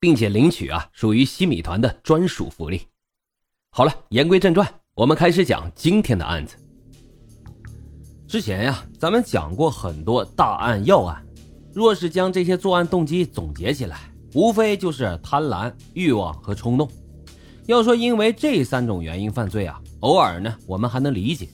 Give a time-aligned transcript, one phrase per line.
[0.00, 2.82] 并且领取啊，属于西米团的专属福利。
[3.70, 6.56] 好了，言归正传，我们开始讲今天的案子。
[8.26, 11.24] 之前呀，咱们讲过很多大案要案，
[11.72, 14.00] 若是将这些作案动机总结起来，
[14.34, 16.88] 无非就是贪婪、欲望和冲动。
[17.66, 21.48] 要说因为这三种原因犯罪啊，偶尔呢我们还能理解，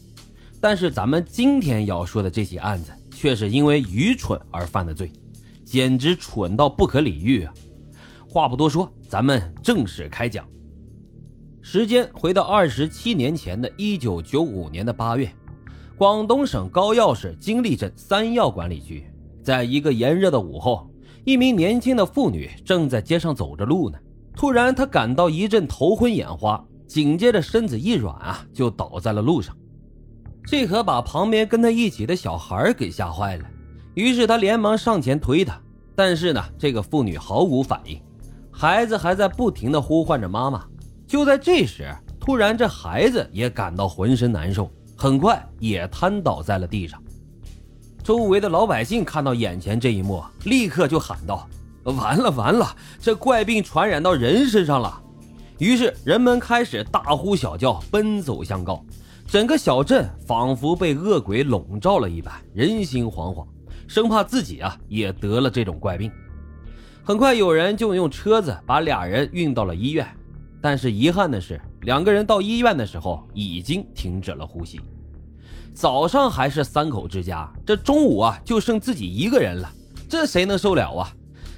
[0.61, 5.11] 但是咱们今天要说的这起案子，却是因为愚蠢而犯的罪，
[5.65, 7.55] 简直蠢到不可理喻啊！
[8.35, 10.45] 话不多说，咱们正式开讲。
[11.63, 15.33] 时间回到二十七年前的一九九五年的八月，
[15.97, 19.09] 广东省高要市金利镇三要管理区，
[19.41, 20.91] 在一个炎热的午后，
[21.25, 23.97] 一名年轻的妇女正在街上走着路呢。
[24.35, 29.57] 突然，她感到一阵头昏眼花，紧接着身子一软啊，就倒在了路上。
[30.45, 33.45] 这可把旁边跟她一起的小孩给吓坏了。
[33.95, 35.57] 于是她连忙上前推她，
[35.95, 37.97] 但是呢，这个妇女毫无反应。
[38.57, 40.65] 孩子还在不停地呼唤着妈妈。
[41.07, 47.03] 就在这时，突然这孩子也感到浑身难受，很快也瘫倒在了地上。
[48.03, 51.49] 周围的老百姓看到眼前这一幕，立刻就喊道
[51.85, 55.03] ：“完了完了，这怪病传染到人身上了！”
[55.59, 58.85] 于是人们开始大呼小叫，奔走相告。
[59.27, 63.47] 整个小镇仿佛被恶鬼笼罩了一般，人心惶惶，
[63.89, 66.11] 生怕自己啊也得了这种怪病。
[67.07, 70.09] 很快，有人就用车子把俩人运到了医院，
[70.59, 74.81] 但是遗憾的是，两个人到医院的时候已经停止了呼吸。
[75.75, 79.71] 早上还是三口之家，这中午啊就剩自己一个人了，
[80.09, 81.13] 这谁能受了啊？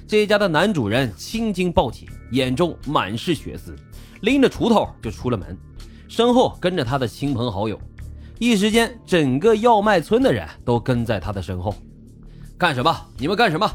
[0.05, 3.73] 这家的男主人青筋暴起，眼中满是血丝，
[4.23, 5.57] 拎着锄头就出了门，
[6.09, 7.79] 身后跟着他的亲朋好友，
[8.37, 11.73] 一时间整个药卖村的人都跟在他的身后。
[12.57, 12.93] 干什么？
[13.17, 13.71] 你们干什么？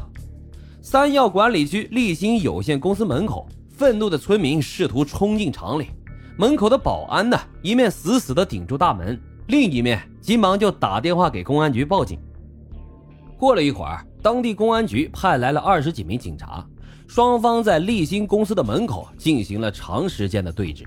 [0.85, 5.87] 三药管理区立新有限公司门口，愤怒的村民试图冲进厂里。
[6.37, 9.17] 门口的保安呢，一面死死地顶住大门，
[9.47, 12.19] 另一面急忙就打电话给公安局报警。
[13.37, 16.67] 过了一会儿，当地公安局派来了二十几名警察，
[17.07, 20.83] 双方在立新公司的门口进行了长时间的对峙，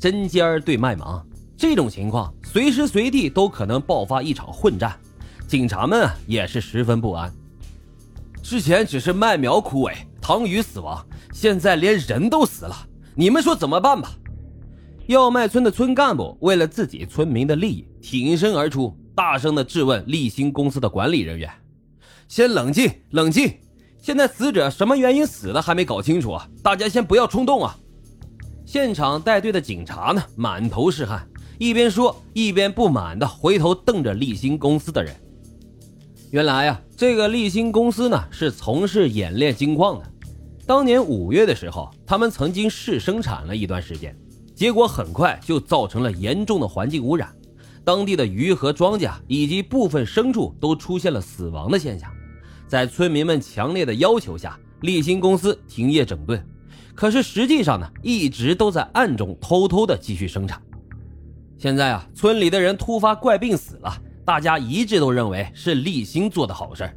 [0.00, 1.24] 针尖儿对麦芒。
[1.56, 4.98] 这种情况随时随地都可能爆发一场混战，
[5.46, 7.32] 警察们也是十分不安。
[8.48, 12.76] 之前只是麦苗枯萎、塘鱼死亡，现在连人都死了，
[13.16, 14.12] 你们说怎么办吧？
[15.08, 21.50] 药麦村的村干部为了自己村民的利益，挺身而出，大声的质问立新公司的管理人员
[22.28, 23.52] ：“先冷静，冷静！
[24.00, 27.76] 现在死者什么原因死的还没搞清楚啊，大家先不要冲动啊！”
[28.64, 35.12] 现场带队的警察呢，满头是汗，一边说一边不满的回头瞪着立新公司的人。
[36.30, 40.12] 原来呀，这个立新公司呢是从事冶炼金矿的。
[40.66, 44.14] 当年五月的时候，他们曾经试生产了一段时间，
[44.52, 47.32] 结果很快就造成了严重的环境污染，
[47.84, 52.10] 当地的鱼和庄稼以及部分牲畜都出现了死亡的现象。
[52.66, 56.44] 在村民们强烈的要求下，立新公司停业整顿。
[56.96, 60.60] 可是实际上呢，一直都在暗中偷偷的继续生产。
[61.56, 64.02] 现在啊，村里的人突发怪病死了。
[64.26, 66.90] 大家一致都认为是立新做的好事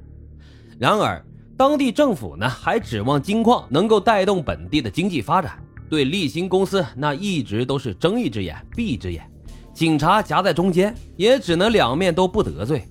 [0.79, 1.23] 然而
[1.55, 9.29] 当地政府呢还指望金矿能够带动本地的经济发展，对立新公司那一直都是睁一只眼闭一只眼，
[9.73, 12.83] 警察夹在中间，也只能两面都不得罪。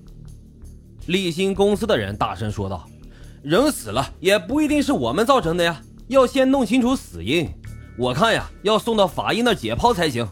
[1.07, 2.87] 立新公司的人大声说道
[3.43, 7.49] ：“人死了也不一定是我们造成的呀，要先弄清楚死因。
[7.97, 10.25] 我看呀，要送到法医那解剖才行。”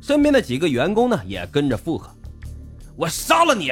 [0.00, 2.15] 身边的几个员工呢也跟着附和。
[2.96, 3.70] 我杀了你！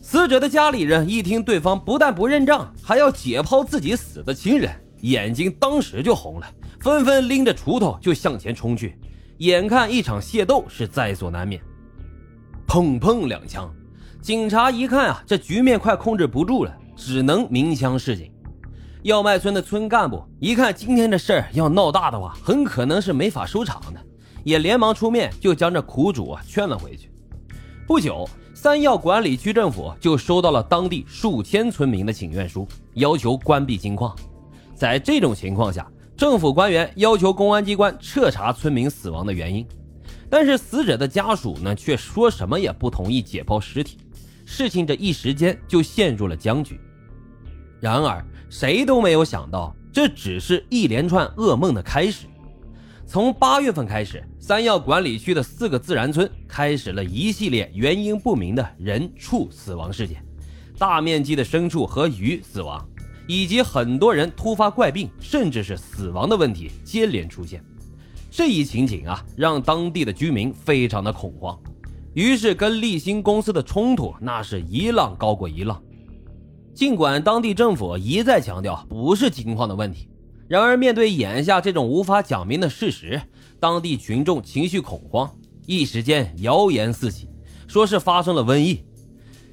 [0.00, 4.70] 死者的家里人一听对方不但不认账，还要解剖自己死的亲人，
[5.02, 6.46] 眼睛当时就红了，
[6.80, 8.98] 纷纷拎着锄头就向前冲去。
[9.38, 11.62] 眼看一场械斗是在所难免，
[12.66, 13.70] 砰砰两枪，
[14.22, 18.32] 警察一看啊，这局面快控制不住了，只能鸣枪示警。
[19.02, 24.00] 药麦村的村干部一看今天这事儿要闹大的话，很可能是没法收场的，
[24.42, 27.10] 也连忙出面就将这苦主啊劝了回去。
[27.88, 34.14] 不久，三要管理区政府就收到了当地数千村民的请愿书，要求关闭金矿。
[34.74, 39.66] 在这种情况下，政府官员要求公安机关彻查村民死亡的原因，
[40.28, 43.96] 但是死者的家属呢，却说什么也不同意解剖尸体。
[44.44, 46.78] 事情这一时间就陷入了僵局。
[47.80, 52.26] 然而，谁都没有想到，这只是一连串噩梦的开始。
[53.10, 60.22] 从八月份开始，三要管理区的四个自然村开始了一系列原因不明的人畜死亡事件，
[60.76, 62.86] 大面积的牲畜和鱼死亡。
[63.26, 67.64] 以及很多人突发怪病，甚至是死亡的问题接连出现，
[68.30, 71.58] 这一情景啊，让当地的居民非常的恐慌，
[72.12, 75.82] 于是跟立新公司的冲突那是一浪高过一浪。
[76.74, 80.10] 尽管当地政府一再强调不是金矿的问题，
[80.48, 83.20] 然而面对眼下这种无法讲明的事实，
[83.60, 85.30] 当地群众情绪恐慌，
[85.66, 87.28] 一时间谣言四起，
[87.66, 88.82] 说是发生了瘟疫，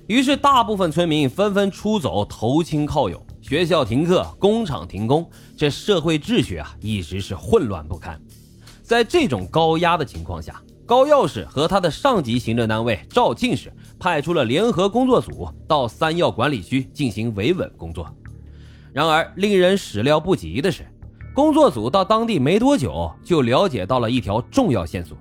[0.07, 3.21] 于是大部分村民纷纷出走投亲靠友。
[3.41, 8.19] 学校停课，工厂停工，这社会秩序啊，一直是混乱不堪。
[8.81, 18.09] 在这种高压的情况下，高要氏和他的上级行政单位赵庆氏派出了联合工作组到三要管理区进行维稳工作。
[18.95, 20.85] 然而，令人始料不及的是，
[21.33, 25.17] 工作组到当地没多久，就了解到了一条重要线索。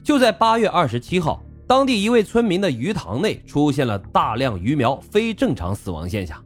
[0.00, 6.40] 就在八月二十七号，当地一位村民的鱼塘内出现了大量鱼苗非正常死亡现象。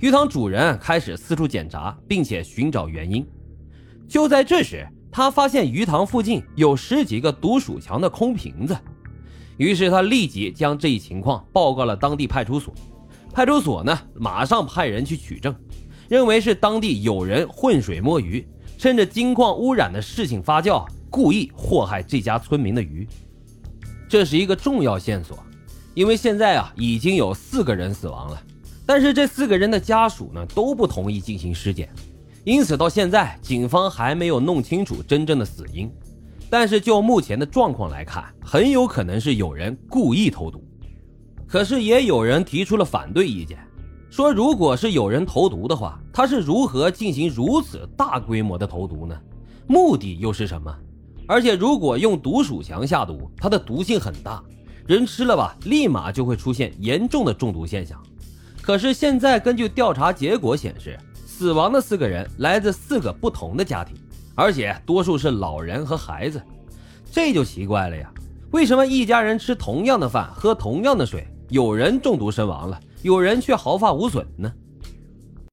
[0.00, 3.24] 鱼塘主人开始四处检查，并且寻找原因。
[4.08, 8.76] 就在这时，他发现鱼塘附近有十几个毒鼠强的空瓶子，
[9.58, 12.74] 于是他立即将这一情况报告了当地派出所。
[13.32, 15.54] 派出所呢，马上派人去取证，
[16.10, 18.44] 认为是当地有人浑水摸鱼，
[18.76, 23.06] 趁着金矿污染的事情发酵，故意祸害这家村民的鱼。
[24.08, 25.38] 这是一个重要线索，
[25.94, 28.42] 因为现在啊，已经有四个人死亡了。
[28.84, 31.88] 但是这四个人的家属呢都不同意进行尸检，
[32.42, 35.88] 因此到现在警方还没有弄清楚真正的死因。
[36.50, 40.60] 但是就目前的状况来看，很有可能是有人故意投毒。
[41.46, 43.56] 可是也有人提出了反对意见，
[44.10, 49.16] 说如果是有人投毒的话，他是如何进行如此大规模的投毒呢？
[49.68, 50.76] 目的又是什么？
[51.28, 54.42] 而且如果用毒鼠强下毒，它的毒性很大，
[54.84, 58.02] 人吃了吧，立马就会出现严重的中毒现象。
[58.60, 63.94] 可是现在根据调查结果显示，死亡的四个人来自四个不同的家庭，
[64.34, 66.42] 而且多数是老人和孩子，
[67.12, 68.12] 这就奇怪了呀！
[68.50, 74.52] 为什么一家人吃同样的饭、喝同样的水，有人中毒身亡了，有人却毫发无损呢？